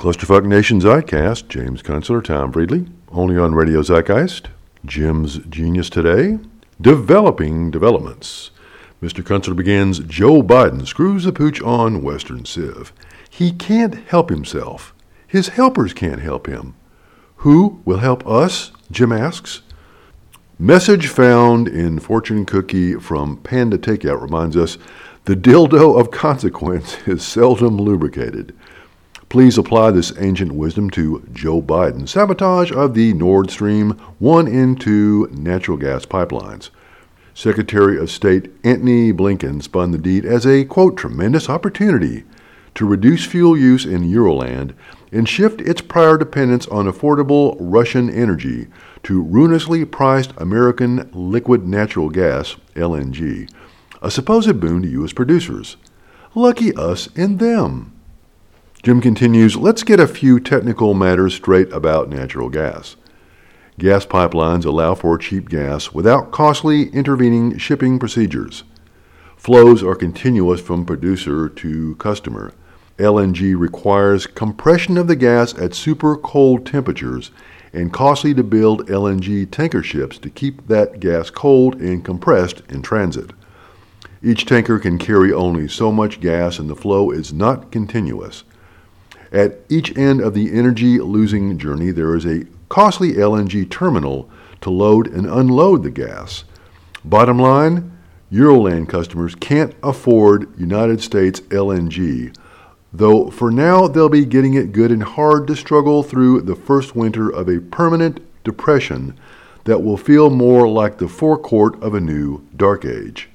[0.00, 4.46] Clusterfuck Nation Zeitcast, James Kunstler, Tom Friedley, only on Radio Zeitgeist.
[4.86, 6.38] Jim's Genius Today,
[6.80, 8.50] Developing Developments.
[9.02, 9.22] Mr.
[9.22, 12.94] Kunstler begins Joe Biden screws the pooch on Western Civ.
[13.28, 14.94] He can't help himself.
[15.26, 16.76] His helpers can't help him.
[17.36, 18.72] Who will help us?
[18.90, 19.60] Jim asks.
[20.58, 24.78] Message found in Fortune Cookie from Panda Takeout reminds us
[25.26, 28.56] the dildo of consequence is seldom lubricated.
[29.30, 34.80] Please apply this ancient wisdom to Joe Biden's sabotage of the Nord Stream 1 and
[34.80, 36.70] 2 natural gas pipelines.
[37.32, 42.24] Secretary of State Antony Blinken spun the deed as a, quote, tremendous opportunity
[42.74, 44.74] to reduce fuel use in Euroland
[45.12, 48.66] and shift its prior dependence on affordable Russian energy
[49.04, 53.48] to ruinously priced American liquid natural gas, LNG,
[54.02, 55.12] a supposed boon to U.S.
[55.12, 55.76] producers.
[56.34, 57.92] Lucky us and them.
[58.82, 62.96] Jim continues, let's get a few technical matters straight about natural gas.
[63.78, 68.64] Gas pipelines allow for cheap gas without costly intervening shipping procedures.
[69.36, 72.54] Flows are continuous from producer to customer.
[72.96, 77.30] LNG requires compression of the gas at super cold temperatures
[77.74, 82.80] and costly to build LNG tanker ships to keep that gas cold and compressed in
[82.80, 83.32] transit.
[84.22, 88.44] Each tanker can carry only so much gas and the flow is not continuous.
[89.32, 94.28] At each end of the energy losing journey, there is a costly LNG terminal
[94.60, 96.44] to load and unload the gas.
[97.04, 97.96] Bottom line
[98.32, 102.36] Euroland customers can't afford United States LNG,
[102.92, 106.94] though for now they'll be getting it good and hard to struggle through the first
[106.94, 109.18] winter of a permanent depression
[109.64, 113.28] that will feel more like the forecourt of a new dark age.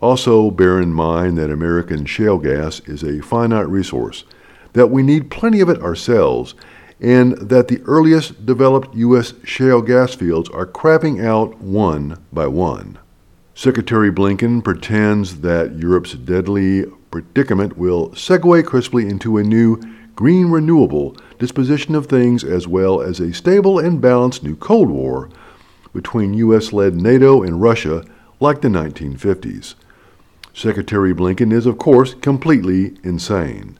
[0.00, 4.24] Also, bear in mind that American shale gas is a finite resource
[4.72, 6.54] that we need plenty of it ourselves,
[7.00, 9.34] and that the earliest developed U.S.
[9.44, 12.98] shale gas fields are crapping out one by one.
[13.54, 19.80] Secretary Blinken pretends that Europe's deadly predicament will segue crisply into a new
[20.14, 25.30] green renewable disposition of things as well as a stable and balanced new Cold War
[25.92, 26.72] between U.S.
[26.72, 28.04] led NATO and Russia
[28.38, 29.74] like the 1950s.
[30.52, 33.78] Secretary Blinken is, of course, completely insane.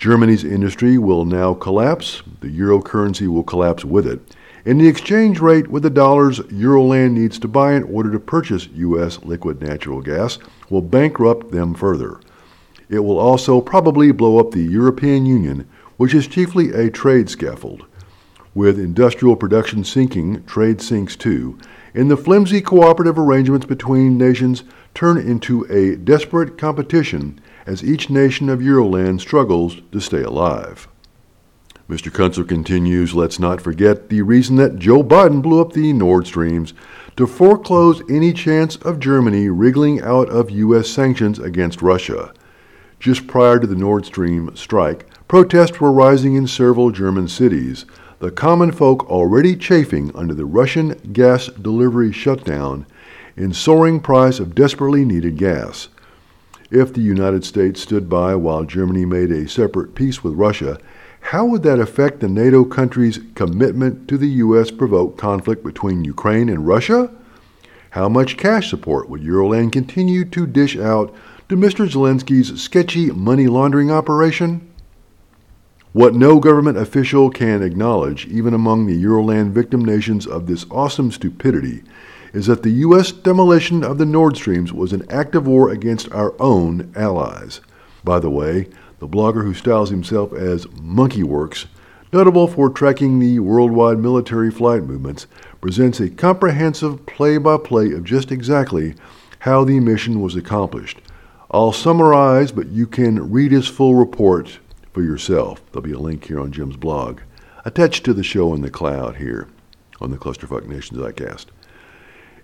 [0.00, 4.18] Germany's industry will now collapse, the euro currency will collapse with it,
[4.64, 8.70] and the exchange rate with the dollars Euroland needs to buy in order to purchase
[8.76, 9.22] U.S.
[9.24, 10.38] liquid natural gas
[10.70, 12.18] will bankrupt them further.
[12.88, 15.68] It will also probably blow up the European Union,
[15.98, 17.84] which is chiefly a trade scaffold.
[18.54, 21.58] With industrial production sinking, trade sinks too,
[21.92, 28.48] and the flimsy cooperative arrangements between nations turn into a desperate competition as each nation
[28.48, 30.88] of Euroland struggles to stay alive.
[31.88, 32.10] Mr.
[32.10, 36.72] Kunstler continues, let's not forget the reason that Joe Biden blew up the Nord Streams
[37.16, 40.88] to foreclose any chance of Germany wriggling out of U.S.
[40.88, 42.32] sanctions against Russia.
[43.00, 47.86] Just prior to the Nord Stream strike, protests were rising in several German cities,
[48.20, 52.86] the common folk already chafing under the Russian gas delivery shutdown
[53.36, 55.88] and soaring price of desperately needed gas.
[56.70, 60.78] If the United States stood by while Germany made a separate peace with Russia,
[61.20, 64.70] how would that affect the NATO countries' commitment to the U.S.
[64.70, 67.10] provoked conflict between Ukraine and Russia?
[67.90, 71.12] How much cash support would Euroland continue to dish out
[71.48, 71.90] to Mr.
[71.90, 74.70] Zelensky's sketchy money laundering operation?
[75.92, 81.10] What no government official can acknowledge, even among the Euroland victim nations of this awesome
[81.10, 81.82] stupidity,
[82.32, 83.12] is that the U.S.
[83.12, 87.60] demolition of the Nord Streams was an act of war against our own allies.
[88.04, 88.68] By the way,
[88.98, 91.66] the blogger who styles himself as Monkeyworks,
[92.12, 95.26] notable for tracking the worldwide military flight movements,
[95.60, 98.94] presents a comprehensive play by play of just exactly
[99.40, 101.00] how the mission was accomplished.
[101.50, 104.58] I'll summarize, but you can read his full report
[104.92, 105.62] for yourself.
[105.72, 107.20] There'll be a link here on Jim's blog,
[107.64, 109.48] attached to the show in the cloud here
[110.00, 111.46] on the Clusterfuck Nation Zeitcast.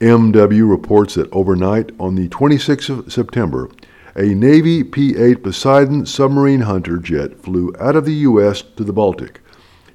[0.00, 3.68] MW reports that overnight on the 26th of September,
[4.14, 8.62] a Navy P 8 Poseidon submarine hunter jet flew out of the U.S.
[8.62, 9.40] to the Baltic.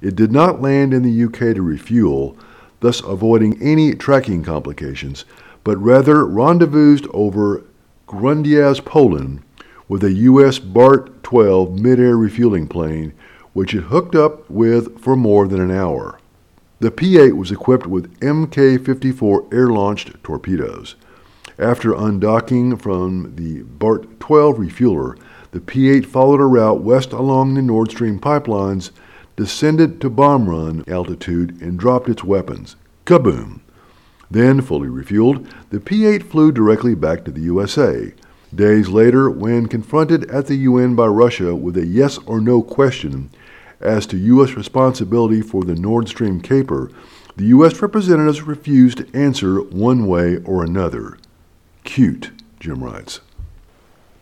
[0.02, 1.54] It did not land in the U.K.
[1.54, 2.36] to refuel,
[2.80, 5.24] thus avoiding any tracking complications,
[5.62, 7.64] but rather rendezvoused over
[8.06, 9.42] Grudziądz, Poland,
[9.88, 10.58] with a U.S.
[10.58, 13.14] Bart 12 mid-air refueling plane,
[13.54, 16.18] which it hooked up with for more than an hour.
[16.84, 20.96] The P 8 was equipped with Mk 54 air launched torpedoes.
[21.58, 25.16] After undocking from the Bart 12 refueler,
[25.52, 28.90] The P 8 followed a route west along the Nord Stream pipelines,
[29.34, 32.76] descended to bomb run altitude, and dropped its weapons.
[33.06, 33.60] Kaboom!
[34.30, 38.12] Then, fully refueled, the P 8 flew directly back to the USA.
[38.54, 43.30] Days later, when confronted at the UN by Russia with a yes or no question
[43.80, 44.52] as to U.S.
[44.52, 46.90] responsibility for the Nord Stream caper,
[47.36, 47.80] the U.S.
[47.82, 51.18] representatives refused to answer one way or another.
[51.82, 52.30] Cute,
[52.60, 53.20] Jim writes.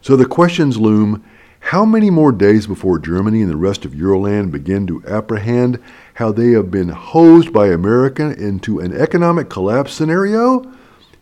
[0.00, 1.22] So the questions loom
[1.66, 5.78] how many more days before Germany and the rest of Euroland begin to apprehend
[6.14, 10.70] how they have been hosed by America into an economic collapse scenario?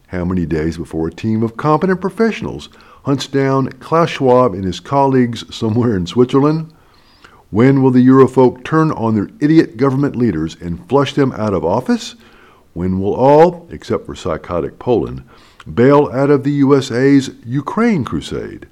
[0.08, 2.70] How many days before a team of competent professionals
[3.04, 6.72] hunts down Klaus Schwab and his colleagues somewhere in Switzerland?
[7.50, 11.64] When will the Eurofolk turn on their idiot government leaders and flush them out of
[11.64, 12.14] office?
[12.74, 15.24] When will all, except for psychotic Poland,
[15.72, 18.68] bail out of the USA's Ukraine crusade?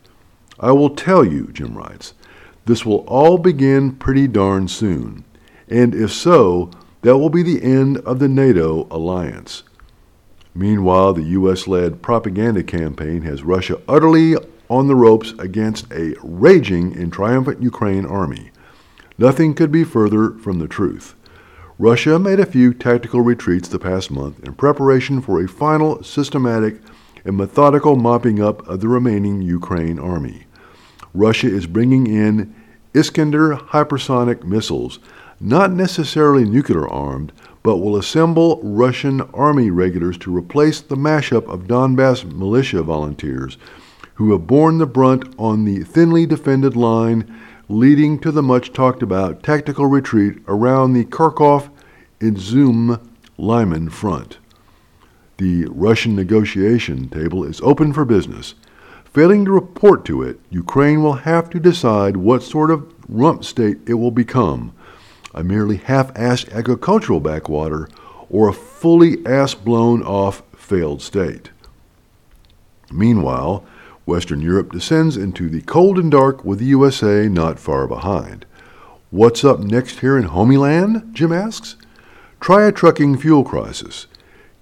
[0.60, 2.14] I will tell you, Jim writes,
[2.66, 5.24] this will all begin pretty darn soon.
[5.68, 6.70] And if so,
[7.02, 9.64] that will be the end of the NATO alliance.
[10.54, 11.66] Meanwhile, the U.S.
[11.66, 14.36] led propaganda campaign has Russia utterly
[14.68, 18.50] on the ropes against a raging and triumphant Ukraine army.
[19.18, 21.16] Nothing could be further from the truth.
[21.76, 26.80] Russia made a few tactical retreats the past month in preparation for a final systematic
[27.24, 30.46] and methodical mopping up of the remaining Ukraine army.
[31.12, 32.54] Russia is bringing in
[32.94, 35.00] Iskander hypersonic missiles,
[35.40, 37.32] not necessarily nuclear armed,
[37.64, 43.58] but will assemble Russian army regulars to replace the mashup of Donbass militia volunteers
[44.14, 49.02] who have borne the brunt on the thinly defended line leading to the much talked
[49.02, 51.68] about tactical retreat around the Kharkov
[52.18, 53.00] Izum
[53.36, 54.38] Lyman front.
[55.36, 58.54] The Russian negotiation table is open for business.
[59.04, 63.78] Failing to report to it, Ukraine will have to decide what sort of rump state
[63.86, 64.72] it will become
[65.34, 67.88] a merely half assed agricultural backwater
[68.30, 71.50] or a fully ass blown off failed state.
[72.90, 73.64] Meanwhile,
[74.08, 78.46] Western Europe descends into the cold and dark with the USA not far behind.
[79.10, 81.12] What's up next here in Homieland?
[81.12, 81.76] Jim asks.
[82.40, 84.06] Try a trucking fuel crisis.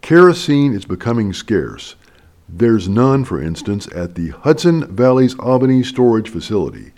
[0.00, 1.94] Kerosene is becoming scarce.
[2.48, 6.92] There's none, for instance, at the Hudson Valley's Albany storage facility.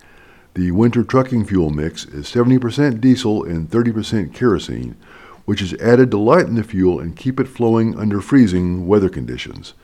[0.55, 4.97] The winter trucking fuel mix is 70% diesel and 30% kerosene,
[5.45, 9.75] which is added to lighten the fuel and keep it flowing under freezing weather conditions.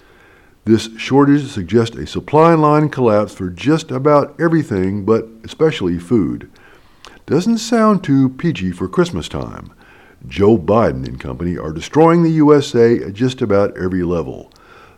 [0.66, 6.50] This shortage suggests a supply line collapse for just about everything, but especially food.
[7.26, 9.74] Doesn't sound too peachy for Christmas time.
[10.26, 14.50] Joe Biden and company are destroying the USA at just about every level.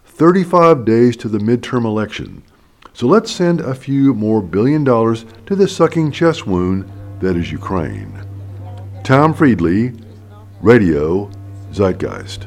[0.05, 2.45] 35 days to the midterm election.
[2.93, 6.91] So let's send a few more billion dollars to the sucking chest wound
[7.21, 8.13] that is Ukraine.
[9.03, 9.93] Tom Friedley,
[10.61, 11.31] Radio
[11.73, 12.47] Zeitgeist.